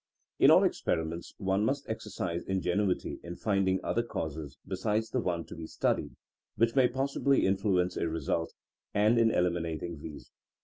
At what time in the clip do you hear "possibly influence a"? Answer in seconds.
6.87-8.09